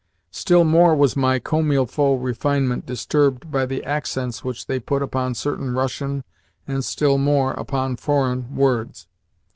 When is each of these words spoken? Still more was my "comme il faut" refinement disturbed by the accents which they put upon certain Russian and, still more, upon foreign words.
Still 0.31 0.63
more 0.63 0.95
was 0.95 1.15
my 1.15 1.37
"comme 1.37 1.71
il 1.73 1.85
faut" 1.85 2.15
refinement 2.19 2.87
disturbed 2.87 3.51
by 3.51 3.67
the 3.67 3.83
accents 3.83 4.43
which 4.43 4.65
they 4.65 4.79
put 4.79 5.03
upon 5.03 5.35
certain 5.35 5.75
Russian 5.75 6.23
and, 6.67 6.83
still 6.83 7.19
more, 7.19 7.51
upon 7.53 7.97
foreign 7.97 8.55
words. 8.55 9.05